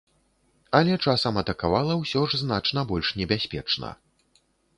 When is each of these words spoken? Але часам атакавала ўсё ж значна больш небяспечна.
Але 0.79 0.93
часам 1.11 1.37
атакавала 1.41 1.93
ўсё 1.99 2.25
ж 2.33 2.41
значна 2.43 2.85
больш 2.93 3.13
небяспечна. 3.21 3.93